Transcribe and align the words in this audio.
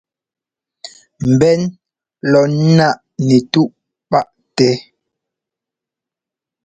Mbɛ́n 1.31 1.59
lɔ 2.31 2.41
ńnáꞌ 2.59 2.99
nɛtúꞌ 3.27 3.71
páꞌ 4.09 4.29
tɛ. 4.55 4.69